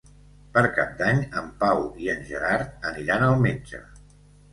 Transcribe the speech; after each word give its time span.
Per 0.53 0.61
Cap 0.77 0.93
d'Any 1.01 1.19
en 1.41 1.51
Pau 1.63 1.81
i 2.05 2.09
en 2.13 2.23
Gerard 2.29 2.87
aniran 2.93 3.27
al 3.27 3.37
metge. 3.45 3.83